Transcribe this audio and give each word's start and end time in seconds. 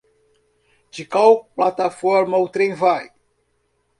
De 0.95 1.05
qual 1.05 1.45
plataforma 1.55 2.35
o 2.35 2.49
trem 2.49 2.73
vai? 2.73 3.13